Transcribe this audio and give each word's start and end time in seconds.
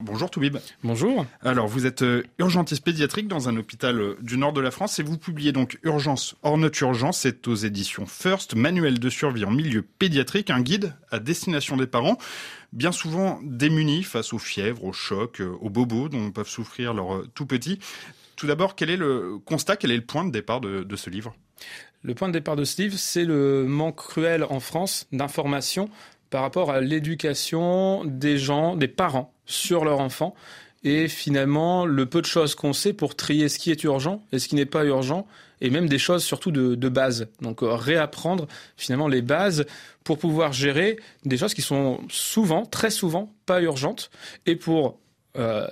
Bonjour 0.00 0.30
Toubib. 0.30 0.58
Bonjour. 0.84 1.26
Alors 1.42 1.66
vous 1.66 1.84
êtes 1.84 2.02
euh, 2.02 2.22
urgentiste 2.38 2.84
pédiatrique 2.84 3.26
dans 3.26 3.48
un 3.48 3.56
hôpital 3.56 4.00
euh, 4.00 4.16
du 4.20 4.38
nord 4.38 4.52
de 4.52 4.60
la 4.60 4.70
France 4.70 5.00
et 5.00 5.02
vous 5.02 5.18
publiez 5.18 5.50
donc 5.50 5.80
Urgence 5.82 6.36
hors 6.44 6.56
notre 6.56 6.80
urgence, 6.82 7.18
c'est 7.18 7.48
aux 7.48 7.56
éditions 7.56 8.06
First, 8.06 8.54
manuel 8.54 9.00
de 9.00 9.10
survie 9.10 9.44
en 9.44 9.50
milieu 9.50 9.82
pédiatrique, 9.82 10.50
un 10.50 10.60
guide 10.60 10.94
à 11.10 11.18
destination 11.18 11.76
des 11.76 11.88
parents, 11.88 12.16
bien 12.72 12.92
souvent 12.92 13.40
démunis 13.42 14.04
face 14.04 14.32
aux 14.32 14.38
fièvres, 14.38 14.84
aux 14.84 14.92
chocs, 14.92 15.40
euh, 15.40 15.56
aux 15.60 15.68
bobos 15.68 16.08
dont 16.08 16.30
peuvent 16.30 16.48
souffrir 16.48 16.94
leurs 16.94 17.24
tout 17.34 17.46
petits. 17.46 17.80
Tout 18.36 18.46
d'abord, 18.46 18.76
quel 18.76 18.90
est 18.90 18.96
le 18.96 19.38
constat, 19.44 19.76
quel 19.76 19.90
est 19.90 19.96
le 19.96 20.06
point 20.06 20.24
de 20.24 20.30
départ 20.30 20.60
de, 20.60 20.84
de 20.84 20.96
ce 20.96 21.10
livre? 21.10 21.34
Le 22.04 22.14
point 22.14 22.28
de 22.28 22.32
départ 22.34 22.54
de 22.54 22.62
ce 22.62 22.80
livre, 22.80 22.96
c'est 22.96 23.24
le 23.24 23.64
manque 23.64 23.96
cruel 23.96 24.44
en 24.44 24.60
France 24.60 25.08
d'informations 25.10 25.90
par 26.30 26.42
rapport 26.42 26.70
à 26.70 26.80
l'éducation 26.80 28.04
des 28.04 28.38
gens, 28.38 28.76
des 28.76 28.88
parents 28.88 29.32
sur 29.46 29.84
leur 29.84 30.00
enfant 30.00 30.34
et 30.84 31.08
finalement 31.08 31.86
le 31.86 32.06
peu 32.06 32.20
de 32.20 32.26
choses 32.26 32.54
qu'on 32.54 32.72
sait 32.72 32.92
pour 32.92 33.16
trier 33.16 33.48
ce 33.48 33.58
qui 33.58 33.70
est 33.70 33.82
urgent 33.84 34.22
et 34.32 34.38
ce 34.38 34.48
qui 34.48 34.54
n'est 34.54 34.66
pas 34.66 34.84
urgent 34.84 35.26
et 35.60 35.70
même 35.70 35.88
des 35.88 35.98
choses 35.98 36.22
surtout 36.22 36.52
de, 36.52 36.74
de 36.74 36.88
base. 36.88 37.28
Donc 37.40 37.62
euh, 37.62 37.74
réapprendre 37.74 38.46
finalement 38.76 39.08
les 39.08 39.22
bases 39.22 39.66
pour 40.04 40.18
pouvoir 40.18 40.52
gérer 40.52 40.98
des 41.24 41.36
choses 41.36 41.54
qui 41.54 41.62
sont 41.62 42.00
souvent, 42.08 42.64
très 42.64 42.90
souvent, 42.90 43.32
pas 43.44 43.60
urgentes 43.60 44.10
et 44.46 44.54
pour 44.54 44.98
euh, 45.36 45.66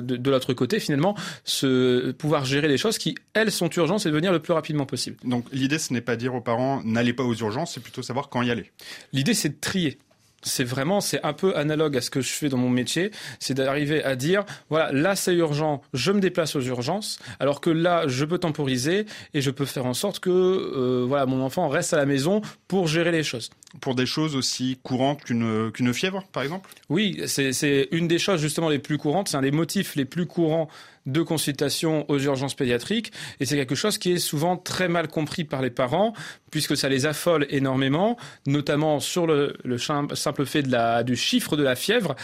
de, 0.00 0.16
de 0.16 0.30
l'autre 0.30 0.52
côté, 0.52 0.80
finalement, 0.80 1.16
se, 1.44 2.10
pouvoir 2.12 2.44
gérer 2.44 2.68
les 2.68 2.76
choses 2.76 2.98
qui, 2.98 3.14
elles, 3.32 3.52
sont 3.52 3.70
urgentes 3.70 4.04
et 4.06 4.10
venir 4.10 4.32
le 4.32 4.40
plus 4.40 4.52
rapidement 4.52 4.86
possible. 4.86 5.16
Donc 5.24 5.46
l'idée, 5.52 5.78
ce 5.78 5.92
n'est 5.92 6.00
pas 6.00 6.16
dire 6.16 6.34
aux 6.34 6.40
parents 6.40 6.82
n'allez 6.84 7.12
pas 7.12 7.22
aux 7.22 7.34
urgences, 7.34 7.74
c'est 7.74 7.82
plutôt 7.82 8.02
savoir 8.02 8.28
quand 8.28 8.42
y 8.42 8.50
aller. 8.50 8.70
L'idée, 9.12 9.34
c'est 9.34 9.50
de 9.50 9.60
trier 9.60 9.98
c'est 10.44 10.64
vraiment, 10.64 11.00
c'est 11.00 11.24
un 11.24 11.32
peu 11.32 11.56
analogue 11.56 11.96
à 11.96 12.00
ce 12.00 12.10
que 12.10 12.20
je 12.20 12.30
fais 12.30 12.48
dans 12.48 12.56
mon 12.56 12.70
métier, 12.70 13.10
c'est 13.40 13.54
d'arriver 13.54 14.04
à 14.04 14.16
dire, 14.16 14.44
voilà, 14.70 14.92
là 14.92 15.16
c'est 15.16 15.34
urgent, 15.34 15.82
je 15.92 16.12
me 16.12 16.20
déplace 16.20 16.56
aux 16.56 16.60
urgences, 16.60 17.18
alors 17.40 17.60
que 17.60 17.70
là 17.70 18.04
je 18.06 18.24
peux 18.24 18.38
temporiser 18.38 19.06
et 19.32 19.40
je 19.40 19.50
peux 19.50 19.64
faire 19.64 19.86
en 19.86 19.94
sorte 19.94 20.20
que, 20.20 20.30
euh, 20.30 21.04
voilà, 21.06 21.26
mon 21.26 21.42
enfant 21.42 21.68
reste 21.68 21.94
à 21.94 21.96
la 21.96 22.06
maison 22.06 22.42
pour 22.68 22.86
gérer 22.86 23.12
les 23.12 23.22
choses. 23.22 23.50
Pour 23.80 23.94
des 23.94 24.06
choses 24.06 24.36
aussi 24.36 24.78
courantes 24.82 25.24
qu'une 25.24 25.72
qu'une 25.72 25.92
fièvre, 25.92 26.22
par 26.32 26.44
exemple? 26.44 26.70
Oui, 26.88 27.22
c'est 27.26 27.88
une 27.90 28.06
des 28.06 28.18
choses 28.18 28.40
justement 28.40 28.68
les 28.68 28.78
plus 28.78 28.98
courantes, 28.98 29.28
c'est 29.28 29.36
un 29.36 29.42
des 29.42 29.50
motifs 29.50 29.96
les 29.96 30.04
plus 30.04 30.26
courants 30.26 30.68
de 31.06 31.22
consultation 31.22 32.04
aux 32.10 32.18
urgences 32.18 32.54
pédiatriques 32.54 33.12
et 33.40 33.46
c'est 33.46 33.56
quelque 33.56 33.74
chose 33.74 33.98
qui 33.98 34.12
est 34.12 34.18
souvent 34.18 34.56
très 34.56 34.88
mal 34.88 35.08
compris 35.08 35.44
par 35.44 35.62
les 35.62 35.70
parents 35.70 36.14
puisque 36.50 36.76
ça 36.76 36.88
les 36.88 37.04
affole 37.04 37.46
énormément, 37.50 38.16
notamment 38.46 39.00
sur 39.00 39.26
le, 39.26 39.56
le 39.64 39.76
simple 39.78 40.46
fait 40.46 40.62
de 40.62 40.70
la, 40.70 41.02
du 41.02 41.16
chiffre 41.16 41.56
de 41.56 41.62
la 41.62 41.74
fièvre. 41.74 42.14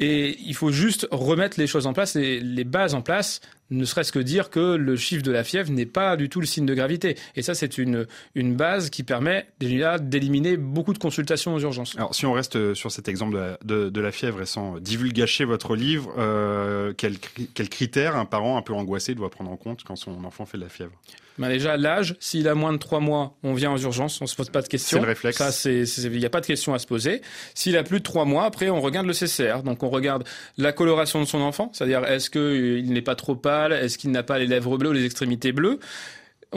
Et 0.00 0.38
il 0.44 0.54
faut 0.54 0.72
juste 0.72 1.06
remettre 1.10 1.58
les 1.58 1.66
choses 1.66 1.86
en 1.86 1.92
place, 1.92 2.14
les, 2.14 2.40
les 2.40 2.64
bases 2.64 2.94
en 2.94 3.02
place, 3.02 3.40
ne 3.70 3.84
serait-ce 3.84 4.12
que 4.12 4.18
dire 4.18 4.50
que 4.50 4.76
le 4.76 4.96
chiffre 4.96 5.22
de 5.22 5.30
la 5.30 5.44
fièvre 5.44 5.70
n'est 5.70 5.86
pas 5.86 6.16
du 6.16 6.28
tout 6.28 6.40
le 6.40 6.46
signe 6.46 6.66
de 6.66 6.74
gravité. 6.74 7.16
Et 7.36 7.42
ça, 7.42 7.54
c'est 7.54 7.78
une, 7.78 8.06
une 8.34 8.54
base 8.54 8.90
qui 8.90 9.02
permet 9.02 9.46
déjà 9.58 9.98
d'éliminer 9.98 10.56
beaucoup 10.56 10.92
de 10.92 10.98
consultations 10.98 11.54
aux 11.54 11.60
urgences. 11.60 11.94
Alors, 11.96 12.14
si 12.14 12.26
on 12.26 12.32
reste 12.32 12.74
sur 12.74 12.90
cet 12.90 13.08
exemple 13.08 13.34
de 13.34 13.38
la, 13.38 13.90
de, 13.90 14.00
la 14.00 14.12
fièvre 14.12 14.42
et 14.42 14.46
sans 14.46 14.78
divulgacher 14.78 15.44
votre 15.44 15.76
livre, 15.76 16.14
euh, 16.18 16.92
quels 16.96 17.18
quel 17.54 17.68
critères 17.68 18.16
un 18.16 18.26
parent 18.26 18.58
un 18.58 18.62
peu 18.62 18.74
angoissé 18.74 19.14
doit 19.14 19.30
prendre 19.30 19.50
en 19.50 19.56
compte 19.56 19.82
quand 19.84 19.96
son 19.96 20.24
enfant 20.24 20.44
fait 20.46 20.58
de 20.58 20.62
la 20.62 20.68
fièvre? 20.68 20.92
Ben 21.38 21.48
déjà, 21.48 21.76
l'âge, 21.76 22.16
s'il 22.20 22.46
a 22.46 22.54
moins 22.54 22.72
de 22.72 22.78
trois 22.78 23.00
mois, 23.00 23.36
on 23.42 23.54
vient 23.54 23.72
aux 23.72 23.78
urgences, 23.78 24.20
on 24.20 24.26
se 24.26 24.36
pose 24.36 24.50
pas 24.50 24.62
de 24.62 24.68
questions. 24.68 24.98
C'est 24.98 25.02
le 25.02 25.08
réflexe. 25.08 25.38
Ça, 25.38 25.50
c'est, 25.50 25.82
il 25.82 26.18
n'y 26.18 26.24
a 26.24 26.30
pas 26.30 26.40
de 26.40 26.46
questions 26.46 26.74
à 26.74 26.78
se 26.78 26.86
poser. 26.86 27.22
S'il 27.54 27.76
a 27.76 27.82
plus 27.82 27.98
de 27.98 28.04
trois 28.04 28.24
mois, 28.24 28.44
après, 28.44 28.70
on 28.70 28.80
regarde 28.80 29.06
le 29.06 29.12
CCR. 29.12 29.62
Donc, 29.64 29.82
on 29.82 29.90
regarde 29.90 30.24
la 30.58 30.72
coloration 30.72 31.20
de 31.20 31.26
son 31.26 31.40
enfant, 31.40 31.70
c'est-à-dire 31.72 32.04
est-ce 32.04 32.30
qu'il 32.30 32.92
n'est 32.92 33.02
pas 33.02 33.16
trop 33.16 33.34
pâle, 33.34 33.72
est-ce 33.72 33.98
qu'il 33.98 34.12
n'a 34.12 34.22
pas 34.22 34.38
les 34.38 34.46
lèvres 34.46 34.78
bleues, 34.78 34.92
les 34.92 35.04
extrémités 35.04 35.52
bleues? 35.52 35.80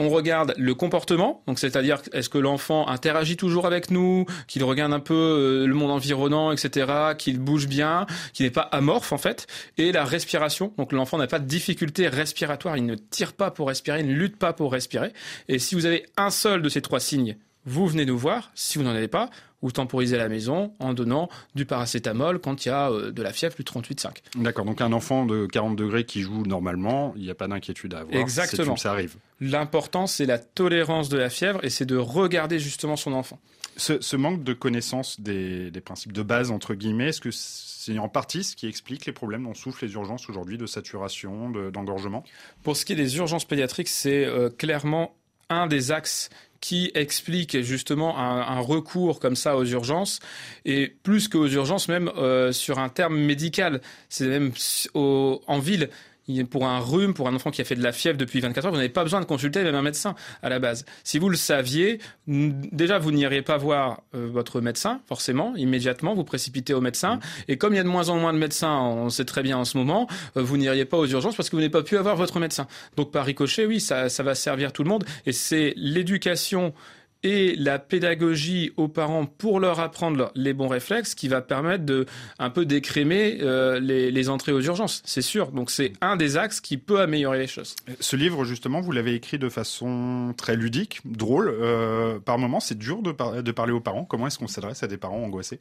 On 0.00 0.10
regarde 0.10 0.54
le 0.56 0.76
comportement, 0.76 1.42
donc 1.48 1.58
c'est-à-dire 1.58 2.00
est-ce 2.12 2.28
que 2.28 2.38
l'enfant 2.38 2.86
interagit 2.86 3.36
toujours 3.36 3.66
avec 3.66 3.90
nous, 3.90 4.26
qu'il 4.46 4.62
regarde 4.62 4.92
un 4.92 5.00
peu 5.00 5.14
euh, 5.14 5.66
le 5.66 5.74
monde 5.74 5.90
environnant, 5.90 6.52
etc., 6.52 7.14
qu'il 7.18 7.40
bouge 7.40 7.66
bien, 7.66 8.06
qu'il 8.32 8.46
n'est 8.46 8.52
pas 8.52 8.62
amorphe 8.62 9.12
en 9.12 9.18
fait, 9.18 9.48
et 9.76 9.90
la 9.90 10.04
respiration. 10.04 10.72
Donc 10.78 10.92
l'enfant 10.92 11.18
n'a 11.18 11.26
pas 11.26 11.40
de 11.40 11.46
difficulté 11.46 12.06
respiratoire, 12.06 12.76
il 12.76 12.86
ne 12.86 12.94
tire 12.94 13.32
pas 13.32 13.50
pour 13.50 13.66
respirer, 13.66 13.98
il 13.98 14.06
ne 14.06 14.14
lutte 14.14 14.36
pas 14.36 14.52
pour 14.52 14.70
respirer. 14.70 15.12
Et 15.48 15.58
si 15.58 15.74
vous 15.74 15.84
avez 15.84 16.06
un 16.16 16.30
seul 16.30 16.62
de 16.62 16.68
ces 16.68 16.80
trois 16.80 17.00
signes, 17.00 17.36
vous 17.68 17.86
venez 17.86 18.04
nous 18.04 18.18
voir. 18.18 18.50
Si 18.54 18.78
vous 18.78 18.84
n'en 18.84 18.90
avez 18.90 19.08
pas, 19.08 19.30
ou 19.62 19.72
temporiser 19.72 20.16
à 20.16 20.18
la 20.18 20.28
maison 20.28 20.74
en 20.78 20.94
donnant 20.94 21.28
du 21.54 21.66
paracétamol 21.66 22.38
quand 22.38 22.64
il 22.64 22.68
y 22.68 22.70
a 22.70 22.90
euh, 22.90 23.10
de 23.10 23.22
la 23.22 23.32
fièvre 23.32 23.54
plus 23.54 23.64
de 23.64 23.70
38,5. 23.70 24.18
D'accord, 24.36 24.64
donc 24.64 24.80
un 24.80 24.92
enfant 24.92 25.26
de 25.26 25.46
40 25.46 25.76
degrés 25.76 26.04
qui 26.04 26.20
joue 26.20 26.44
normalement, 26.44 27.12
il 27.16 27.22
n'y 27.22 27.30
a 27.30 27.34
pas 27.34 27.48
d'inquiétude 27.48 27.94
à 27.94 28.00
avoir. 28.00 28.16
Exactement. 28.16 28.76
Ça 28.76 28.92
arrive. 28.92 29.16
L'important, 29.40 30.06
c'est 30.06 30.26
la 30.26 30.38
tolérance 30.38 31.08
de 31.08 31.18
la 31.18 31.30
fièvre 31.30 31.64
et 31.64 31.70
c'est 31.70 31.86
de 31.86 31.96
regarder 31.96 32.58
justement 32.58 32.96
son 32.96 33.12
enfant. 33.12 33.40
Ce, 33.76 34.00
ce 34.00 34.16
manque 34.16 34.42
de 34.42 34.52
connaissance 34.54 35.20
des, 35.20 35.70
des, 35.70 35.80
principes 35.80 36.12
de 36.12 36.22
base, 36.22 36.50
entre 36.50 36.74
guillemets, 36.74 37.08
est-ce 37.08 37.20
que 37.20 37.30
c'est 37.30 37.98
en 37.98 38.08
partie 38.08 38.42
ce 38.42 38.56
qui 38.56 38.66
explique 38.66 39.06
les 39.06 39.12
problèmes 39.12 39.44
dont 39.44 39.54
souffrent 39.54 39.84
les 39.84 39.92
urgences 39.92 40.28
aujourd'hui 40.28 40.58
de 40.58 40.66
saturation, 40.66 41.50
d'engorgement? 41.70 42.24
Pour 42.64 42.76
ce 42.76 42.84
qui 42.84 42.94
est 42.94 42.96
des 42.96 43.16
urgences 43.18 43.44
pédiatriques, 43.44 43.88
c'est 43.88 44.24
euh, 44.24 44.50
clairement 44.50 45.14
un 45.48 45.66
des 45.66 45.92
axes 45.92 46.28
qui 46.60 46.90
explique 46.94 47.62
justement 47.62 48.18
un, 48.18 48.60
recours 48.60 49.20
comme 49.20 49.36
ça 49.36 49.56
aux 49.56 49.64
urgences 49.64 50.18
et 50.64 50.88
plus 51.02 51.28
qu'aux 51.28 51.46
urgences 51.46 51.88
même 51.88 52.10
euh, 52.16 52.52
sur 52.52 52.78
un 52.78 52.88
terme 52.88 53.16
médical. 53.16 53.80
C'est 54.08 54.26
même 54.26 54.52
en 54.94 55.58
ville 55.58 55.90
pour 56.50 56.66
un 56.66 56.78
rhume, 56.78 57.14
pour 57.14 57.28
un 57.28 57.34
enfant 57.34 57.50
qui 57.50 57.60
a 57.60 57.64
fait 57.64 57.74
de 57.74 57.82
la 57.82 57.92
fièvre 57.92 58.18
depuis 58.18 58.40
24 58.40 58.66
heures, 58.66 58.70
vous 58.70 58.76
n'avez 58.76 58.88
pas 58.88 59.02
besoin 59.02 59.20
de 59.20 59.24
consulter 59.24 59.62
même 59.62 59.74
un 59.74 59.82
médecin 59.82 60.14
à 60.42 60.48
la 60.48 60.58
base. 60.58 60.84
Si 61.04 61.18
vous 61.18 61.28
le 61.28 61.36
saviez, 61.36 61.98
déjà 62.26 62.98
vous 62.98 63.12
n'iriez 63.12 63.42
pas 63.42 63.56
voir 63.56 64.02
euh, 64.14 64.28
votre 64.30 64.60
médecin 64.60 65.00
forcément 65.06 65.54
immédiatement, 65.56 66.14
vous 66.14 66.24
précipitez 66.24 66.74
au 66.74 66.80
médecin. 66.80 67.16
Mmh. 67.16 67.20
Et 67.48 67.58
comme 67.58 67.74
il 67.74 67.76
y 67.76 67.80
a 67.80 67.84
de 67.84 67.88
moins 67.88 68.08
en 68.08 68.16
moins 68.16 68.32
de 68.32 68.38
médecins, 68.38 68.78
on 68.78 69.10
sait 69.10 69.24
très 69.24 69.42
bien 69.42 69.58
en 69.58 69.64
ce 69.64 69.76
moment, 69.76 70.08
euh, 70.36 70.42
vous 70.42 70.56
n'iriez 70.56 70.84
pas 70.84 70.96
aux 70.96 71.06
urgences 71.06 71.36
parce 71.36 71.50
que 71.50 71.56
vous 71.56 71.60
n'avez 71.60 71.70
pas 71.70 71.82
pu 71.82 71.96
avoir 71.96 72.16
votre 72.16 72.38
médecin. 72.40 72.66
Donc 72.96 73.10
par 73.12 73.24
ricochet, 73.24 73.66
oui, 73.66 73.80
ça, 73.80 74.08
ça 74.08 74.22
va 74.22 74.34
servir 74.34 74.72
tout 74.72 74.82
le 74.82 74.88
monde. 74.88 75.04
Et 75.26 75.32
c'est 75.32 75.74
l'éducation 75.76 76.72
et 77.22 77.56
la 77.56 77.78
pédagogie 77.78 78.72
aux 78.76 78.88
parents 78.88 79.26
pour 79.26 79.58
leur 79.60 79.80
apprendre 79.80 80.30
les 80.34 80.52
bons 80.52 80.68
réflexes 80.68 81.14
qui 81.14 81.28
va 81.28 81.40
permettre 81.40 81.84
de 81.84 82.06
un 82.38 82.50
peu 82.50 82.64
d'écrémer 82.64 83.38
euh, 83.40 83.80
les, 83.80 84.10
les, 84.10 84.28
entrées 84.28 84.52
aux 84.52 84.60
urgences, 84.60 85.02
c'est 85.04 85.22
sûr. 85.22 85.50
Donc 85.50 85.70
c'est 85.70 85.92
un 86.00 86.16
des 86.16 86.36
axes 86.36 86.60
qui 86.60 86.78
peut 86.78 87.00
améliorer 87.00 87.38
les 87.38 87.46
choses. 87.46 87.74
Ce 87.98 88.16
livre 88.16 88.44
justement, 88.44 88.80
vous 88.80 88.92
l'avez 88.92 89.14
écrit 89.14 89.38
de 89.38 89.48
façon 89.48 90.34
très 90.36 90.54
ludique, 90.54 91.00
drôle. 91.04 91.48
Euh, 91.48 92.18
par 92.20 92.38
moments, 92.38 92.60
c'est 92.60 92.78
dur 92.78 93.02
de, 93.02 93.12
par 93.12 93.42
de, 93.42 93.52
parler 93.52 93.72
aux 93.72 93.80
parents. 93.80 94.04
Comment 94.04 94.28
est-ce 94.28 94.38
qu'on 94.38 94.46
s'adresse 94.46 94.82
à 94.82 94.86
des 94.86 94.96
parents 94.96 95.22
angoissés? 95.22 95.60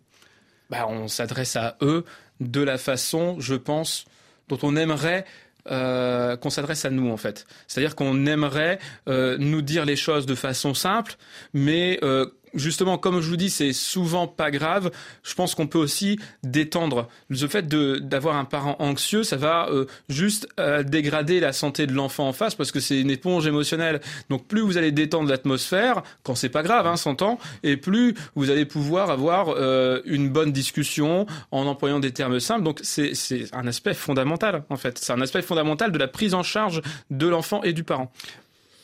Bah, 0.69 0.85
on 0.87 1.07
s'adresse 1.07 1.55
à 1.55 1.77
eux 1.81 2.03
de 2.39 2.61
la 2.61 2.77
façon, 2.77 3.37
je 3.39 3.55
pense, 3.55 4.05
dont 4.47 4.59
on 4.61 4.75
aimerait 4.75 5.25
euh, 5.69 6.37
qu'on 6.37 6.49
s'adresse 6.49 6.85
à 6.85 6.89
nous 6.89 7.09
en 7.09 7.17
fait. 7.17 7.45
C'est-à-dire 7.67 7.95
qu'on 7.95 8.25
aimerait 8.25 8.79
euh, 9.07 9.37
nous 9.39 9.61
dire 9.61 9.85
les 9.85 9.95
choses 9.95 10.25
de 10.25 10.35
façon 10.35 10.73
simple, 10.73 11.15
mais 11.53 11.99
euh, 12.03 12.27
justement, 12.57 12.97
comme 12.97 13.21
je 13.21 13.29
vous 13.29 13.37
dis, 13.37 13.49
c'est 13.49 13.73
souvent 13.73 14.27
pas 14.27 14.51
grave. 14.51 14.91
Je 15.23 15.33
pense 15.33 15.55
qu'on 15.55 15.67
peut 15.67 15.77
aussi 15.77 16.19
détendre. 16.43 17.07
Le 17.29 17.47
fait 17.47 17.67
d'avoir 17.67 18.35
un 18.35 18.45
parent 18.45 18.75
anxieux, 18.79 19.23
ça 19.23 19.37
va 19.37 19.69
euh, 19.69 19.85
juste 20.09 20.47
euh, 20.59 20.83
dégrader 20.83 21.39
la 21.39 21.53
santé 21.53 21.87
de 21.87 21.93
l'enfant 21.93 22.27
en 22.27 22.33
face 22.33 22.55
parce 22.55 22.71
que 22.71 22.79
c'est 22.79 22.99
une 22.99 23.09
éponge 23.09 23.47
émotionnelle. 23.47 24.01
Donc 24.29 24.47
plus 24.47 24.61
vous 24.61 24.77
allez 24.77 24.91
détendre 24.91 25.29
l'atmosphère, 25.29 26.03
quand 26.23 26.35
c'est 26.35 26.49
pas 26.49 26.63
grave, 26.63 26.87
hein, 26.87 26.97
s'entend, 26.97 27.39
et 27.63 27.77
plus 27.77 28.15
vous 28.35 28.49
allez 28.49 28.65
pouvoir 28.65 29.09
avoir 29.09 29.49
euh, 29.49 30.01
une 30.05 30.29
bonne 30.29 30.51
discussion 30.51 31.25
en 31.51 31.65
employant 31.67 31.99
des 31.99 32.11
termes 32.11 32.39
simples. 32.39 32.63
Donc 32.63 32.79
c'est 32.83 33.13
un 33.53 33.67
aspect 33.67 33.93
fondamental 33.93 34.63
en 34.69 34.77
fait. 34.77 34.97
C'est 34.97 35.13
un 35.13 35.21
aspect 35.21 35.41
fondamental 35.41 35.91
de 35.91 35.97
la 35.97 36.07
prise 36.07 36.33
en 36.33 36.43
charge 36.43 36.81
de 37.11 37.27
l'enfant 37.27 37.63
et 37.63 37.73
du 37.73 37.83
parent 37.83 38.11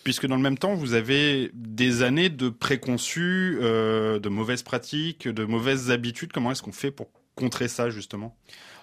puisque 0.04 0.28
dans 0.28 0.36
le 0.36 0.42
même 0.42 0.58
temps, 0.58 0.74
vous 0.74 0.94
avez 0.94 1.50
des 1.54 2.04
années 2.04 2.30
de 2.30 2.50
préconçus, 2.50 3.58
euh, 3.62 4.20
de 4.20 4.30
mauvaises 4.30 4.64
pratiques, 4.64 5.28
de 5.28 5.46
mauvaises 5.46 5.92
habitudes. 5.92 6.32
Comment 6.34 6.52
est-ce 6.52 6.62
qu'on 6.62 6.72
fait 6.72 6.92
pour 6.92 7.10
contrer 7.36 7.68
ça, 7.68 7.90
justement? 7.90 8.36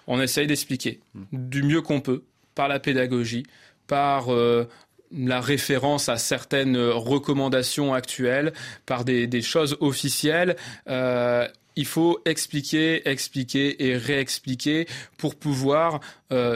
On 0.07 0.19
essaye 0.19 0.47
d'expliquer 0.47 0.99
du 1.31 1.63
mieux 1.63 1.81
qu'on 1.81 2.01
peut, 2.01 2.23
par 2.55 2.67
la 2.67 2.79
pédagogie, 2.79 3.43
par 3.87 4.33
euh, 4.33 4.67
la 5.11 5.41
référence 5.41 6.09
à 6.09 6.17
certaines 6.17 6.77
recommandations 6.77 7.93
actuelles, 7.93 8.53
par 8.85 9.05
des, 9.05 9.41
choses 9.41 9.77
officielles. 9.79 10.55
Euh, 10.89 11.47
il 11.75 11.85
faut 11.85 12.19
expliquer, 12.25 13.07
expliquer 13.07 13.85
et 13.85 13.95
réexpliquer 13.95 14.87
pour 15.17 15.35
pouvoir 15.35 16.01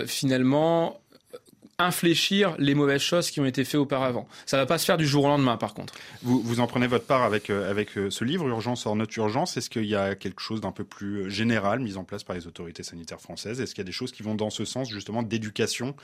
finalement 0.08 1.00
infléchir 1.78 2.56
les 2.58 2.74
mauvaises 2.74 3.02
choses 3.02 3.30
qui 3.30 3.40
ont 3.40 3.46
été 3.46 3.66
faites 3.66 3.80
auparavant. 3.80 4.28
Ça 4.46 4.58
va 4.58 4.66
pas 4.66 4.78
se 4.78 4.86
faire 4.86 4.98
du 4.98 5.06
jour 5.06 5.26
au 5.26 5.28
lendemain, 5.28 5.58
par 5.58 5.74
contre. 5.74 5.94
Vous, 6.24 6.40
vous 6.42 6.60
en 6.60 6.68
prenez 6.68 6.88
votre 6.88 7.06
part 7.06 7.24
avec, 7.24 7.50
euh, 7.50 7.70
avec 7.70 7.98
euh, 7.98 8.10
ce 8.10 8.24
livre, 8.24 8.48
Urgence 8.48 8.86
hors 8.86 8.96
notre 8.96 9.18
urgence. 9.18 9.58
Est-ce 9.58 9.70
qu'il 9.70 9.86
y 9.86 9.96
a 9.96 10.16
quelque 10.16 10.42
chose 10.42 10.62
d'un 10.62 10.72
peu 10.72 10.84
plus 10.84 11.30
général 11.30 11.80
mis 11.80 11.98
en 11.98 12.04
place 12.04 12.24
par 12.24 12.36
les 12.36 12.48
autorités 12.48 12.84
sanitaires 12.84 13.20
françaises? 13.20 13.60
Est-ce 13.60 13.76
qu'il 13.76 13.82
y 13.82 13.86
a 13.86 13.90
des 13.90 13.92
choses 13.92 14.12
qui 14.12 14.24
vont 14.24 14.36
dans 14.36 14.50
ce 14.50 14.64
sens, 14.64 14.90
justement, 14.90 15.24
d'éducation 15.24 15.96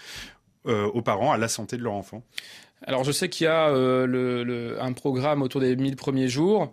aux 0.66 1.02
parents 1.02 1.32
à 1.32 1.40
la 1.40 1.48
santé 1.48 1.76
de 1.76 1.82
leur 1.82 1.94
enfant 1.94 2.24
Alors, 2.86 3.04
je 3.04 3.12
sais 3.12 3.30
qu'il 3.30 3.46
y 3.46 3.48
a 3.48 3.72
le, 3.72 4.78
un 4.80 4.94
programme 4.94 5.42
autour 5.42 5.60
des 5.60 5.76
1000 5.76 5.96
premiers 5.96 6.28
jours. 6.28 6.72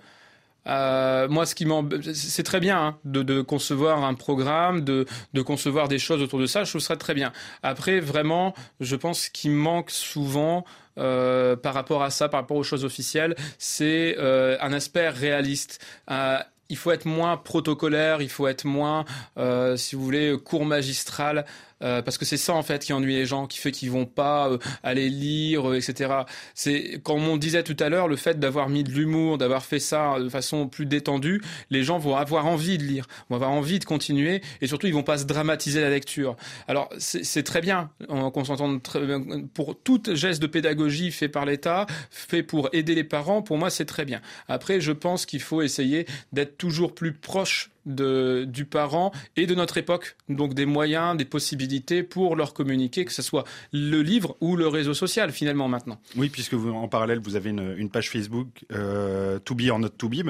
Euh, 0.69 1.29
moi, 1.29 1.47
ce 1.47 1.55
qui 1.55 1.67
c'est 2.15 2.43
très 2.43 2.61
bien 2.61 2.79
hein, 2.79 2.99
de, 3.05 3.23
de, 3.23 3.41
concevoir 3.43 4.05
un 4.05 4.15
programme, 4.15 4.83
de, 4.83 5.07
de, 5.33 5.43
concevoir 5.43 5.89
des 5.89 5.99
choses 5.99 6.23
autour 6.23 6.39
de 6.39 6.47
ça. 6.47 6.65
Je 6.65 6.71
trouve 6.71 6.81
ça 6.81 6.97
très 6.97 7.15
bien. 7.15 7.33
Après, 7.63 8.01
vraiment, 8.01 8.55
je 8.81 8.97
pense 8.97 9.29
qu'il 9.29 9.53
manque 9.53 9.91
souvent. 9.91 10.65
Euh, 10.99 11.55
par 11.55 11.75
rapport 11.75 12.03
à 12.03 12.11
ça, 12.11 12.29
par 12.29 12.41
rapport 12.41 12.57
aux 12.57 12.65
choses 12.65 12.85
officielles, 12.85 13.37
c'est 13.57 14.17
euh, 14.19 14.57
un 14.61 14.73
aspect 14.73 15.09
réaliste. 15.09 15.79
Euh, 16.11 16.39
il 16.69 16.77
faut 16.77 16.91
être 16.91 17.07
moins 17.07 17.37
protocolaire, 17.37 18.21
il 18.21 18.29
faut 18.29 18.47
être 18.47 18.65
moins, 18.65 19.05
euh, 19.39 19.77
si 19.77 19.97
vous 19.97 20.03
voulez, 20.03 20.37
cours 20.45 20.67
magistral. 20.67 21.47
Euh, 21.83 22.03
parce 22.03 22.19
que 22.19 22.25
c'est 22.25 22.37
ça 22.37 22.55
en 22.55 22.63
fait 22.63 22.85
qui 22.85 22.93
ennuie 22.93 23.15
les 23.15 23.27
gens, 23.27 23.47
qui 23.47 23.59
fait 23.59 23.71
qu'ils 23.71 23.91
vont 23.91 24.07
pas 24.07 24.51
euh, 24.51 24.59
aller 24.83 25.09
lire, 25.09 25.71
euh, 25.71 25.77
etc. 25.77 26.13
C'est 26.55 27.01
comme 27.03 27.27
on 27.29 27.37
disait 27.37 27.63
tout 27.63 27.77
à 27.79 27.89
l'heure, 27.89 28.09
le 28.09 28.17
fait 28.17 28.39
d'avoir 28.41 28.69
mis 28.69 28.83
de 28.85 28.91
l'humour, 28.91 29.39
d'avoir 29.39 29.65
fait 29.65 29.79
ça 29.79 30.19
de 30.19 30.29
façon 30.29 30.69
plus 30.69 30.87
détendue, 30.87 31.41
les 31.71 31.85
gens 31.85 31.99
vont 31.99 32.17
avoir 32.17 32.47
envie 32.47 32.79
de 32.79 32.85
lire, 32.85 33.07
vont 33.31 33.37
avoir 33.37 33.51
envie 33.51 33.79
de 33.79 33.85
continuer, 33.85 34.43
et 34.61 34.67
surtout 34.67 34.87
ils 34.87 34.95
vont 34.95 35.03
pas 35.03 35.19
se 35.19 35.25
dramatiser 35.25 35.81
la 35.81 35.91
lecture. 35.91 36.37
Alors 36.67 36.89
c'est 36.99 37.43
très 37.43 37.61
bien 37.61 37.91
qu'on 38.09 38.45
s'entende 38.45 38.83
pour 39.55 39.81
tout 39.81 40.03
geste 40.13 40.43
de 40.43 40.47
pédagogie 40.47 41.11
fait 41.13 41.29
par 41.29 41.45
l'État, 41.45 41.87
fait 42.11 42.43
pour 42.43 42.69
aider 42.73 42.95
les 42.95 43.05
parents. 43.05 43.43
Pour 43.43 43.59
moi 43.59 43.71
c'est 43.71 43.85
très 43.85 44.05
bien. 44.05 44.21
Après 44.49 44.81
je 44.81 44.93
pense 44.93 45.27
qu'il 45.27 45.41
faut 45.41 45.63
essayer 45.63 46.07
d'être 46.33 46.57
toujours 46.59 46.95
plus 46.95 47.13
proche 47.13 47.71
de, 47.89 48.45
du 48.47 48.65
parent 48.65 49.13
et 49.37 49.47
de 49.47 49.55
notre 49.55 49.79
époque, 49.79 50.17
donc 50.29 50.55
des 50.55 50.67
moyens, 50.67 51.17
des 51.17 51.25
possibilités 51.25 52.03
pour 52.03 52.37
leur 52.37 52.55
communiquer, 52.55 53.05
que 53.05 53.13
ce 53.13 53.23
soit 53.23 53.45
le 53.73 54.03
livre 54.03 54.37
ou 54.41 54.57
le 54.57 54.69
réseau 54.69 54.95
social 54.95 55.33
finalement 55.33 55.69
maintenant. 55.69 56.01
Oui, 56.17 56.29
puisque 56.29 56.55
vous, 56.55 56.71
en 56.71 56.89
parallèle, 56.89 57.19
vous 57.19 57.37
avez 57.37 57.51
une, 57.51 57.75
une 57.77 57.91
page 57.91 58.11
Facebook, 58.11 58.65
euh, 58.73 59.39
To 59.41 59.55
Be 59.55 59.71
or 59.71 59.79
Not 59.79 59.91
To 59.91 60.09
Be, 60.09 60.23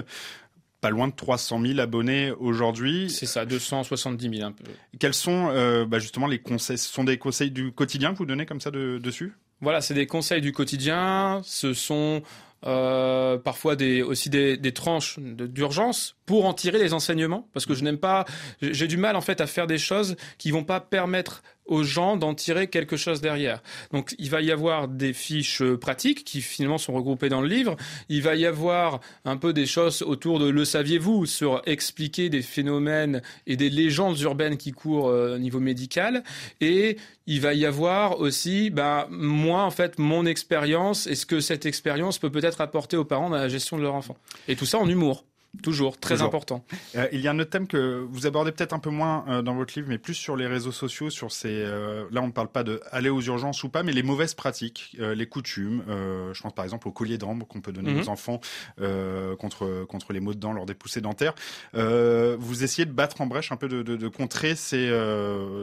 pas 0.81 0.91
loin 0.91 1.09
de 1.09 1.13
300 1.13 1.61
000 1.61 1.81
abonnés 1.81 2.31
aujourd'hui. 2.39 3.11
C'est 3.11 3.27
ça, 3.27 3.45
270 3.45 4.37
000 4.37 4.47
un 4.47 4.53
peu. 4.53 4.65
Quels 4.99 5.15
sont 5.15 5.49
euh, 5.51 5.85
bah 5.85 5.99
justement 5.99 6.27
les 6.27 6.39
conseils 6.39 6.79
Ce 6.79 6.89
sont 6.93 7.05
des 7.05 7.19
conseils 7.19 7.51
du 7.51 7.73
quotidien 7.73 8.13
que 8.13 8.19
vous 8.19 8.27
donnez 8.27 8.47
comme 8.47 8.61
ça 8.61 8.71
de, 8.71 8.99
dessus? 8.99 9.35
Voilà, 9.61 9.81
c'est 9.81 9.95
des 9.95 10.07
conseils 10.07 10.41
du 10.41 10.53
quotidien. 10.53 11.41
Ce 11.45 11.75
sont 11.75 12.23
euh, 12.67 13.39
parfois 13.39 13.77
des, 13.77 14.03
aussi 14.03 14.31
des, 14.31 14.57
des 14.57 14.73
tranches 14.73 15.19
d'urgence 15.21 16.17
pour 16.27 16.45
en 16.47 16.55
tirer 16.55 16.79
les 16.79 16.93
enseignements, 16.93 17.49
parce 17.53 17.67
que 17.67 17.75
je 17.75 17.85
n'aime 17.85 17.99
pas, 17.99 18.25
j'ai 18.61 18.89
du 18.89 18.97
mal 18.97 19.17
en 19.17 19.21
fait 19.21 19.41
à 19.41 19.47
faire 19.47 19.67
des 19.67 19.79
choses 19.79 20.17
qui 20.39 20.51
vont 20.51 20.65
pas 20.65 20.81
permettre 20.81 21.43
aux 21.69 21.85
gens 21.85 22.17
d'en 22.17 22.35
tirer 22.35 22.69
quelque 22.69 22.97
chose 22.97 23.21
derrière. 23.21 23.63
Donc 23.93 24.15
il 24.19 24.31
va 24.31 24.41
y 24.41 24.51
avoir 24.51 24.89
des 24.89 25.13
fiches 25.13 25.63
euh, 25.63 25.79
pratiques 25.79 26.25
qui 26.25 26.41
finalement 26.41 26.79
sont 26.79 26.93
regroupées 26.93 27.29
dans 27.29 27.41
le 27.41 27.49
livre. 27.49 27.77
Il 28.09 28.23
va 28.23 28.35
y 28.35 28.47
avoir 28.47 29.01
un 29.25 29.37
peu 29.37 29.53
des 29.53 29.67
choses 29.67 30.03
autour 30.03 30.39
de 30.39 30.49
le 30.49 30.65
saviez-vous 30.65 31.27
sur 31.27 31.63
expliquer 31.67 32.29
des 32.31 32.43
phénomènes 32.43 33.23
et 33.47 33.57
des 33.57 33.71
légendes 33.71 34.19
urbaines 34.21 34.57
qui 34.57 34.73
courent 34.73 35.09
euh, 35.09 35.37
au 35.37 35.39
niveau 35.39 35.61
médical. 35.61 36.25
Et 36.61 36.97
il 37.27 37.41
va 37.41 37.55
y 37.55 37.67
avoir 37.67 38.21
aussi, 38.21 38.71
ben, 38.71 39.07
moi 39.11 39.63
en 39.63 39.71
fait, 39.71 39.99
mon 39.99 40.25
expérience 40.27 41.07
et 41.07 41.15
ce 41.15 41.27
que 41.27 41.41
cette 41.41 41.67
expérience 41.67 42.19
peut 42.19 42.31
peut-être 42.31 42.61
apporter 42.61 42.97
aux 42.97 43.05
parents 43.05 43.31
dans 43.31 43.37
la 43.37 43.49
gestion 43.49 43.77
de 43.77 43.83
leur 43.83 43.95
enfant. 43.95 44.17
Et 44.49 44.57
tout 44.57 44.67
ça 44.67 44.79
en 44.79 44.89
humour. 44.89 45.25
Toujours, 45.63 45.99
très 45.99 46.21
important. 46.23 46.63
Euh, 46.95 47.09
il 47.11 47.21
y 47.21 47.27
a 47.27 47.31
un 47.33 47.39
autre 47.39 47.51
thème 47.51 47.67
que 47.67 48.07
vous 48.11 48.27
abordez 48.27 48.53
peut-être 48.53 48.75
un 48.75 48.79
peu 48.79 48.91
moins 48.91 49.25
euh, 49.29 49.43
dans 49.43 49.55
votre 49.55 49.75
livre, 49.77 49.89
mais 49.89 49.99
plus 49.99 50.15
sur 50.15 50.37
les 50.37 50.47
réseaux 50.47 50.73
sociaux, 50.73 51.11
sur 51.11 51.33
ces. 51.33 51.49
Euh, 51.49 52.05
là, 52.11 52.21
on 52.21 52.27
ne 52.27 52.33
parle 52.33 52.49
pas 52.49 52.63
de 52.65 52.81
aller 52.93 53.09
aux 53.09 53.21
urgences 53.23 53.65
ou 53.65 53.71
pas, 53.71 53.83
mais 53.83 53.93
les 53.93 54.03
mauvaises 54.03 54.35
pratiques, 54.35 54.97
les 54.99 55.27
coutumes. 55.27 55.83
je 55.89 56.41
pense 56.41 56.55
par 56.55 56.65
exemple 56.65 56.87
au 56.87 56.93
collier 56.93 57.19
d'ambre 57.19 57.47
qu'on 57.47 57.61
peut 57.61 57.73
donner 57.73 57.93
mhm. 57.93 58.01
aux 58.01 58.09
enfants 58.09 58.41
contre 59.39 59.85
contre 59.89 60.13
les 60.13 60.21
maux 60.21 60.35
de 60.35 60.39
dents 60.39 60.53
lors 60.53 60.67
des 60.67 60.75
poussées 60.75 61.01
dentaires. 61.01 61.35
vous 61.73 62.65
essayez 62.65 62.87
de 62.87 62.93
battre 62.93 63.21
en 63.21 63.27
brèche 63.27 63.51
un 63.53 63.57
peu 63.57 63.69
de, 63.69 63.83
de, 63.83 63.97
de 63.97 64.09
contrer 64.09 64.55
ces 64.55 64.89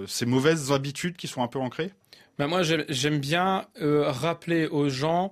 ces 0.08 0.26
mauvaises 0.26 0.72
habitudes 0.72 1.16
qui 1.16 1.28
sont 1.28 1.44
un 1.44 1.48
peu 1.48 1.60
ancrées? 1.60 1.92
Ben 2.38 2.48
moi, 2.48 2.64
j'aime 2.64 3.20
bien 3.20 3.66
rappeler 3.80 4.68
aux 4.68 4.90
gens 4.90 5.32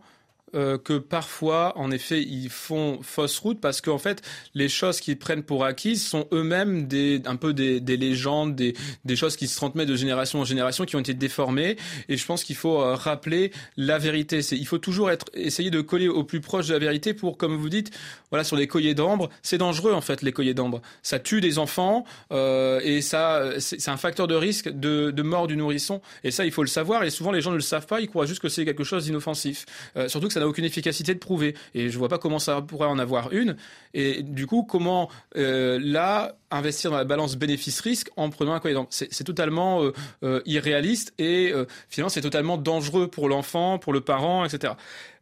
euh, 0.55 0.77
que 0.77 0.97
parfois, 0.97 1.77
en 1.77 1.91
effet, 1.91 2.21
ils 2.21 2.49
font 2.49 2.99
fausse 3.01 3.39
route 3.39 3.59
parce 3.59 3.81
qu'en 3.81 3.97
fait, 3.97 4.21
les 4.53 4.69
choses 4.69 4.99
qu'ils 4.99 5.17
prennent 5.17 5.43
pour 5.43 5.65
acquises 5.65 6.05
sont 6.05 6.27
eux-mêmes 6.31 6.87
un 7.25 7.35
peu 7.35 7.53
des, 7.53 7.79
des 7.79 7.97
légendes, 7.97 8.55
des, 8.55 8.75
des, 9.05 9.15
choses 9.15 9.35
qui 9.35 9.47
se 9.47 9.55
transmettent 9.55 9.87
de 9.87 9.95
génération 9.95 10.41
en 10.41 10.45
génération, 10.45 10.85
qui 10.85 10.95
ont 10.95 10.99
été 10.99 11.13
déformées. 11.13 11.77
Et 12.09 12.17
je 12.17 12.25
pense 12.25 12.43
qu'il 12.43 12.55
faut 12.55 12.81
euh, 12.81 12.95
rappeler 12.95 13.51
la 13.77 13.97
vérité. 13.97 14.39
Il 14.51 14.67
faut 14.67 14.77
toujours 14.77 15.09
être, 15.09 15.25
essayer 15.33 15.71
de 15.71 15.81
coller 15.81 16.07
au 16.07 16.23
plus 16.23 16.41
proche 16.41 16.67
de 16.67 16.73
la 16.73 16.79
vérité 16.79 17.13
pour, 17.13 17.37
comme 17.37 17.55
vous 17.55 17.69
dites, 17.69 17.91
voilà, 18.29 18.43
sur 18.43 18.55
les 18.55 18.67
colliers 18.67 18.95
d'ambre, 18.95 19.29
c'est 19.41 19.57
dangereux 19.57 19.93
en 19.93 20.01
fait 20.01 20.21
les 20.21 20.31
colliers 20.31 20.53
d'ambre. 20.53 20.81
Ça 21.01 21.19
tue 21.19 21.41
des 21.41 21.57
enfants 21.57 22.05
euh, 22.31 22.79
et 22.83 23.01
ça, 23.01 23.59
c'est, 23.59 23.89
un 23.89 23.97
facteur 23.97 24.27
de 24.27 24.35
risque 24.35 24.69
de, 24.69 25.11
de, 25.11 25.23
mort 25.23 25.47
du 25.47 25.55
nourrisson. 25.55 26.01
Et 26.23 26.31
ça, 26.31 26.45
il 26.45 26.51
faut 26.51 26.63
le 26.63 26.67
savoir. 26.67 27.03
Et 27.03 27.09
souvent, 27.09 27.31
les 27.31 27.41
gens 27.41 27.51
ne 27.51 27.55
le 27.55 27.61
savent 27.61 27.87
pas. 27.87 28.01
Ils 28.01 28.07
croient 28.07 28.25
juste 28.25 28.41
que 28.41 28.49
c'est 28.49 28.65
quelque 28.65 28.83
chose 28.83 29.05
d'inoffensif. 29.05 29.65
Euh, 29.97 30.07
surtout 30.07 30.29
ça 30.33 30.42
aucune 30.47 30.65
efficacité 30.65 31.13
de 31.13 31.19
prouver. 31.19 31.55
Et 31.73 31.89
je 31.89 31.97
vois 31.97 32.09
pas 32.09 32.17
comment 32.17 32.39
ça 32.39 32.61
pourrait 32.61 32.87
en 32.87 32.99
avoir 32.99 33.31
une. 33.31 33.55
Et 33.93 34.23
du 34.23 34.47
coup, 34.47 34.63
comment 34.63 35.09
euh, 35.37 35.79
là 35.81 36.35
investir 36.51 36.91
dans 36.91 36.97
la 36.97 37.03
balance 37.03 37.35
bénéfice-risque 37.35 38.09
en 38.15 38.29
prenant 38.29 38.53
un 38.53 38.59
collier 38.59 38.79
C'est 38.89 39.23
totalement 39.23 39.83
euh, 39.83 39.93
euh, 40.23 40.41
irréaliste 40.45 41.13
et 41.17 41.51
finalement 41.89 42.09
c'est 42.09 42.21
totalement 42.21 42.57
dangereux 42.57 43.07
pour 43.07 43.27
l'enfant, 43.27 43.79
pour 43.79 43.91
le 43.91 44.01
parent, 44.01 44.45
etc 44.45 44.73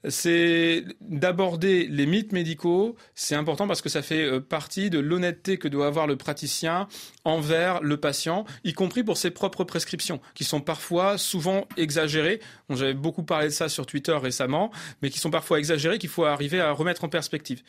c'est 0.07 0.85
d'aborder 1.01 1.87
les 1.87 2.05
mythes 2.05 2.31
médicaux. 2.31 2.95
C'est 3.15 3.35
important 3.35 3.67
parce 3.67 3.81
que 3.81 3.89
ça 3.89 4.01
fait 4.01 4.23
euh, 4.23 4.39
partie 4.39 4.89
de 4.89 4.99
l'honnêteté 4.99 5.57
que 5.57 5.67
doit 5.67 5.87
avoir 5.87 6.07
le 6.07 6.15
praticien 6.15 6.87
envers 7.23 7.81
le 7.81 7.97
patient, 7.97 8.45
y 8.63 8.73
compris 8.73 9.03
pour 9.03 9.17
ses 9.17 9.31
propres 9.31 9.63
prescriptions, 9.63 10.19
qui 10.33 10.43
sont 10.43 10.61
parfois 10.61 11.17
souvent 11.17 11.67
exagérées. 11.77 12.39
J'avais 12.69 12.93
beaucoup 12.93 13.23
parlé 13.23 13.47
de 13.47 13.53
ça 13.53 13.69
sur 13.69 13.85
Twitter 13.85 14.13
récemment, 14.13 14.71
mais 15.01 15.09
qui 15.09 15.19
sont 15.19 15.29
parfois 15.29 15.59
exagérées, 15.59 15.99
qu'il 15.99 16.09
faut 16.09 16.25
arriver 16.25 16.59
à 16.61 16.71
remettre 16.71 17.03
en 17.03 17.09
perspective. 17.09 17.61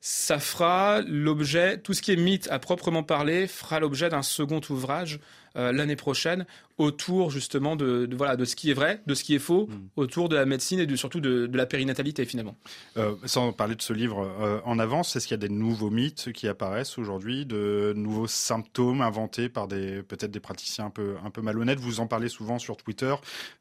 Ça 0.00 0.38
fera 0.38 1.02
l'objet, 1.06 1.78
tout 1.78 1.94
ce 1.94 2.02
qui 2.02 2.12
est 2.12 2.16
mythe 2.16 2.48
à 2.50 2.58
proprement 2.58 3.02
parler, 3.02 3.46
fera 3.46 3.80
l'objet 3.80 4.08
d'un 4.08 4.22
second 4.22 4.60
ouvrage 4.70 5.20
euh, 5.56 5.72
l'année 5.72 5.96
prochaine 5.96 6.46
autour 6.78 7.30
justement 7.30 7.74
de, 7.76 8.08
voilà 8.16 8.36
de 8.36 8.44
ce 8.44 8.54
qui 8.54 8.70
est 8.70 8.74
vrai, 8.74 9.00
de 9.06 9.14
ce 9.14 9.24
qui 9.24 9.34
est 9.34 9.38
faux, 9.38 9.66
mm. 9.66 9.88
autour 9.96 10.28
de 10.28 10.36
la 10.36 10.44
médecine 10.44 10.78
et 10.78 10.96
surtout 10.96 11.20
de, 11.20 11.50
la 11.52 11.66
périnatalité 11.66 12.24
finalement. 12.26 12.56
Euh, 12.96 13.14
sans 13.24 13.52
parler 13.52 13.74
de 13.74 13.82
ce 13.82 13.92
livre 13.92 14.30
euh, 14.40 14.60
en 14.64 14.78
avance, 14.78 15.16
est-ce 15.16 15.26
qu'il 15.26 15.34
y 15.34 15.40
a 15.42 15.48
des 15.48 15.52
nouveaux 15.52 15.90
mythes 15.90 16.32
qui 16.32 16.48
apparaissent 16.48 16.98
aujourd'hui, 16.98 17.46
de 17.46 17.94
nouveaux 17.96 18.26
symptômes 18.26 19.00
inventés 19.00 19.48
par 19.48 19.68
des 19.68 20.02
peut-être 20.02 20.30
des 20.30 20.40
praticiens 20.40 20.86
un 20.86 20.90
peu 20.90 21.14
un 21.24 21.30
peu 21.30 21.40
malhonnêtes? 21.40 21.80
Vous 21.80 22.00
en 22.00 22.06
parlez 22.06 22.28
souvent 22.28 22.58
sur 22.58 22.76
Twitter, 22.76 23.14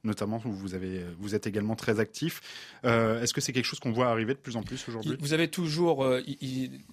notamment 0.04 0.42
où 0.46 0.52
vous 0.52 0.76
avez 0.76 1.02
vous 1.20 1.36
êtes 1.36 1.48
également 1.48 1.76
très 1.76 2.00
actif. 2.00 2.42
Euh, 2.84 3.22
est-ce 3.22 3.34
que 3.34 3.40
c'est 3.40 3.54
quelque 3.54 3.66
chose 3.66 3.80
qu'on 3.80 3.94
voit 3.94 4.08
arriver 4.08 4.34
de 4.34 4.40
plus 4.40 4.58
en 4.58 4.64
plus 4.64 4.84
aujourd'hui? 4.90 5.16
Vous 5.20 5.34
avez 5.34 5.48
toujours 5.48 6.06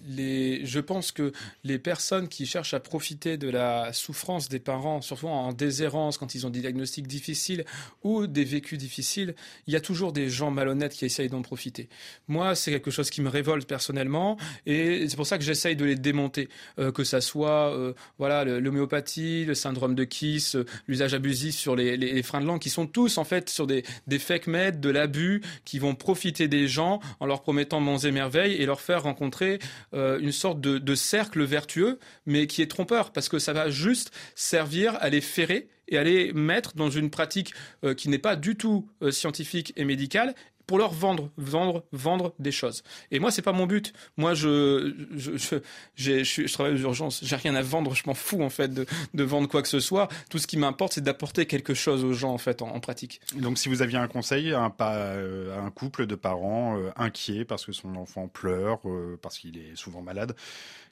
les. 0.05 0.65
Je 0.65 0.79
pense 0.79 1.11
que 1.11 1.33
les 1.63 1.79
personnes 1.79 2.29
qui 2.29 2.45
cherchent 2.45 2.73
à 2.73 2.79
profiter 2.79 3.37
de 3.37 3.49
la 3.49 3.91
souffrance 3.91 4.47
des 4.47 4.59
parents, 4.59 4.92
surtout 5.01 5.27
en 5.27 5.53
déshérence 5.53 6.17
quand 6.17 6.35
ils 6.35 6.45
ont 6.45 6.49
des 6.49 6.59
diagnostics 6.59 7.07
difficiles 7.07 7.65
ou 8.03 8.27
des 8.27 8.43
vécus 8.43 8.77
difficiles, 8.77 9.35
il 9.67 9.73
y 9.73 9.75
a 9.75 9.81
toujours 9.81 10.13
des 10.13 10.29
gens 10.29 10.51
malhonnêtes 10.51 10.93
qui 10.93 11.05
essayent 11.05 11.29
d'en 11.29 11.41
profiter. 11.41 11.89
Moi, 12.27 12.55
c'est 12.55 12.71
quelque 12.71 12.91
chose 12.91 13.09
qui 13.09 13.21
me 13.21 13.29
révolte 13.29 13.67
personnellement 13.67 14.37
et 14.65 15.07
c'est 15.07 15.15
pour 15.15 15.27
ça 15.27 15.37
que 15.37 15.43
j'essaye 15.43 15.75
de 15.75 15.85
les 15.85 15.95
démonter, 15.95 16.49
euh, 16.79 16.91
que 16.91 17.03
ça 17.03 17.21
soit 17.21 17.73
euh, 17.75 17.93
voilà 18.17 18.43
l'homéopathie, 18.43 19.45
le 19.45 19.55
syndrome 19.55 19.95
de 19.95 20.03
Kiss, 20.03 20.55
euh, 20.55 20.65
l'usage 20.87 21.13
abusif 21.13 21.55
sur 21.55 21.75
les, 21.75 22.23
freins 22.23 22.41
de 22.41 22.45
langue, 22.45 22.59
qui 22.59 22.69
sont 22.69 22.87
tous 22.87 23.17
en 23.17 23.23
fait 23.23 23.49
sur 23.49 23.67
des, 23.67 23.83
fake 24.19 24.47
med, 24.47 24.79
de 24.79 24.89
l'abus, 24.89 25.41
qui 25.65 25.79
vont 25.79 25.95
profiter 25.95 26.47
des 26.47 26.67
gens 26.67 26.99
en 27.19 27.25
leur 27.25 27.41
promettant 27.41 27.79
monts 27.79 27.97
et 27.97 28.11
merveilles 28.11 28.53
et 28.53 28.65
leur 28.65 28.81
faire 28.81 29.03
rencontrer 29.03 29.59
une 29.93 30.31
sorte 30.31 30.61
de 30.61 30.95
cercle 30.95 31.43
vertueux, 31.43 31.99
mais 32.25 32.47
qui 32.47 32.61
est 32.61 32.67
trompeur 32.67 33.11
parce 33.11 33.29
que 33.29 33.39
ça 33.39 33.53
va 33.53 33.69
juste 33.69 34.11
servir 34.35 34.73
à 34.87 35.09
les 35.09 35.21
ferrer 35.21 35.67
et 35.87 35.97
aller 35.97 36.33
mettre 36.33 36.75
dans 36.75 36.89
une 36.89 37.09
pratique 37.09 37.53
euh, 37.83 37.93
qui 37.93 38.09
n'est 38.09 38.17
pas 38.17 38.35
du 38.35 38.55
tout 38.55 38.87
euh, 39.01 39.11
scientifique 39.11 39.73
et 39.75 39.85
médicale 39.85 40.33
pour 40.65 40.77
leur 40.77 40.93
vendre, 40.93 41.29
vendre, 41.35 41.83
vendre 41.91 42.33
des 42.39 42.53
choses. 42.53 42.83
Et 43.11 43.19
moi, 43.19 43.31
c'est 43.31 43.41
pas 43.41 43.51
mon 43.51 43.65
but. 43.65 43.91
Moi, 44.15 44.33
je, 44.33 44.95
je, 45.13 45.57
je, 45.95 46.23
je, 46.23 46.53
travaille 46.53 46.75
aux 46.75 46.83
urgences. 46.83 47.19
J'ai 47.21 47.35
rien 47.35 47.53
à 47.55 47.61
vendre. 47.61 47.93
Je 47.93 48.03
m'en 48.05 48.13
fous 48.13 48.41
en 48.41 48.49
fait 48.49 48.73
de, 48.73 49.23
vendre 49.23 49.49
quoi 49.49 49.61
que 49.61 49.67
ce 49.67 49.81
soit. 49.81 50.07
Tout 50.29 50.37
ce 50.37 50.47
qui 50.47 50.55
m'importe, 50.55 50.93
c'est 50.93 51.03
d'apporter 51.03 51.47
quelque 51.47 51.73
chose 51.73 52.05
aux 52.05 52.13
gens 52.13 52.33
en 52.33 52.37
fait 52.37 52.61
en, 52.61 52.79
pratique. 52.79 53.19
Donc, 53.35 53.57
si 53.57 53.67
vous 53.67 53.81
aviez 53.81 53.97
un 53.97 54.07
conseil 54.07 54.53
à 54.53 54.61
un, 54.61 54.73
euh, 54.79 55.59
un 55.59 55.69
couple 55.69 56.05
de 56.05 56.15
parents 56.15 56.79
inquiets 56.95 57.43
parce 57.43 57.65
que 57.65 57.73
son 57.73 57.97
enfant 57.97 58.29
pleure, 58.29 58.79
parce 59.21 59.39
qu'il 59.39 59.57
est 59.57 59.75
souvent 59.75 60.01
malade, 60.01 60.33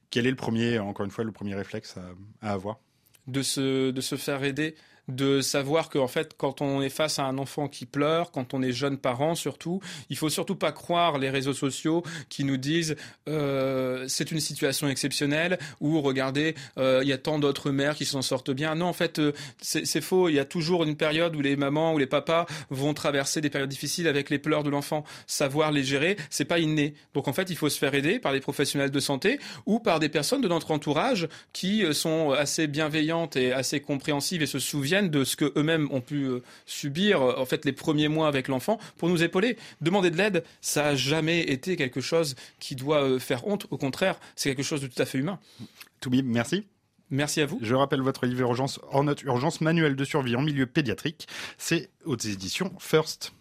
quel 0.10 0.28
est 0.28 0.32
le 0.32 0.36
premier, 0.36 0.80
encore 0.80 1.06
une 1.06 1.12
fois, 1.12 1.24
le 1.24 1.32
premier 1.32 1.56
réflexe 1.56 1.96
à 2.42 2.52
avoir? 2.52 2.78
De 3.28 3.42
se, 3.42 3.92
de 3.92 4.02
se 4.02 4.16
faire 4.16 4.44
aider 4.44 4.76
de 5.16 5.42
savoir 5.42 5.90
qu'en 5.90 6.08
fait, 6.08 6.36
quand 6.38 6.62
on 6.62 6.82
est 6.82 6.90
face 6.90 7.20
à 7.20 7.24
un 7.24 7.38
enfant 7.38 7.68
qui 7.68 7.86
pleure, 7.86 8.32
quand 8.32 8.54
on 8.54 8.62
est 8.62 8.72
jeune 8.72 8.98
parent 8.98 9.36
surtout, 9.36 9.82
il 10.10 10.18
faut 10.18 10.30
surtout 10.30 10.56
pas 10.56 10.72
croire 10.72 11.18
les 11.18 11.30
réseaux 11.30 11.54
sociaux 11.54 12.04
qui 12.30 12.44
nous 12.44 12.58
disent 12.58 12.96
euh, 13.28 14.06
c'est 14.08 14.32
une 14.32 14.40
situation 14.40 14.88
exceptionnelle 14.88 15.60
ou 15.80 16.02
regardez, 16.02 16.56
euh, 16.78 17.02
il 17.04 17.10
y 17.10 17.14
a 17.14 17.18
tant 17.18 17.40
d'autres 17.40 17.72
mères 17.72 17.96
qui 17.96 18.06
s'en 18.06 18.22
sortent 18.22 18.52
bien. 18.52 18.76
Non, 18.76 18.88
en 18.88 18.94
fait, 18.94 19.20
euh, 19.20 19.34
c'est 19.62 20.02
faux. 20.02 20.30
Il 20.30 20.36
y 20.36 20.40
a 20.40 20.46
toujours 20.46 20.84
une 20.84 20.96
période 20.96 21.36
où 21.36 21.42
les 21.42 21.56
mamans 21.56 21.94
ou 21.94 21.98
les 21.98 22.08
papas 22.08 22.46
vont 22.70 22.94
traverser 22.94 23.42
des 23.42 23.50
périodes 23.50 23.70
difficiles 23.70 24.08
avec 24.08 24.30
les 24.30 24.40
pleurs 24.40 24.64
de 24.64 24.70
l'enfant. 24.70 25.04
Savoir 25.28 25.72
les 25.72 25.84
gérer, 25.84 26.18
c'est 26.30 26.46
pas 26.46 26.60
inné. 26.60 26.94
Donc 27.14 27.28
en 27.28 27.34
fait, 27.34 27.50
il 27.50 27.56
faut 27.56 27.70
se 27.70 27.78
faire 27.78 27.94
aider 27.94 28.20
par 28.20 28.34
des 28.34 28.40
professionnels 28.40 28.92
de 28.92 29.00
santé 29.00 29.40
ou 29.66 29.80
par 29.80 30.00
des 30.00 30.10
personnes 30.10 30.42
de 30.42 30.48
notre 30.48 30.72
entourage 30.72 31.28
qui 31.54 31.84
sont 31.94 32.32
assez 32.32 32.68
bienveillantes 32.68 33.36
et 33.36 33.52
assez 33.52 33.80
compréhensives 33.80 34.42
et 34.42 34.46
se 34.46 34.60
souviennent 34.60 35.01
de 35.10 35.24
ce 35.24 35.36
que 35.36 35.52
eux-mêmes 35.58 35.88
ont 35.92 36.02
pu 36.02 36.24
euh, 36.24 36.44
subir 36.66 37.22
euh, 37.22 37.36
en 37.38 37.46
fait 37.46 37.66
les 37.66 37.72
premiers 37.72 38.08
mois 38.08 38.28
avec 38.28 38.48
l'enfant 38.48 38.80
pour 38.98 39.10
nous 39.10 39.24
épauler. 39.24 39.58
Demander 39.82 40.12
de 40.12 40.18
l'aide, 40.18 40.44
ça 40.62 40.88
a 40.88 40.96
jamais 40.96 41.42
été 41.42 41.76
quelque 41.76 42.02
chose 42.02 42.36
qui 42.60 42.76
doit 42.76 43.04
euh, 43.04 43.20
faire 43.20 43.48
honte. 43.48 43.68
Au 43.72 43.78
contraire, 43.78 44.20
c'est 44.36 44.54
quelque 44.56 44.66
chose 44.66 44.82
de 44.82 44.88
tout 44.88 45.02
à 45.02 45.06
fait 45.06 45.18
humain. 45.18 45.40
Toubib, 46.00 46.26
merci. 46.26 46.66
Merci 47.10 47.42
à 47.42 47.46
vous. 47.46 47.60
Je 47.62 47.76
rappelle 47.76 48.02
votre 48.02 48.26
livre 48.26 48.42
Urgence 48.42 48.80
hors 48.90 49.04
note 49.04 49.22
urgence 49.24 49.60
manuel 49.60 49.96
de 49.98 50.06
survie 50.06 50.36
en 50.36 50.42
milieu 50.42 50.66
pédiatrique. 50.66 51.28
C'est 51.58 51.90
aux 52.06 52.18
éditions 52.18 52.74
First. 52.80 53.34